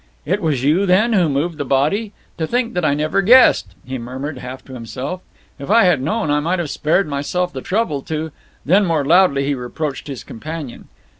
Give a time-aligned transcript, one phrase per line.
[0.25, 2.11] "It was you, then, who moved the body!
[2.39, 5.21] To think that I never guessed!" he murmured, half to himself.
[5.59, 8.31] "If I had known, I might have spared myself the trouble to"
[8.65, 10.87] Then more loudly he reproached his companion.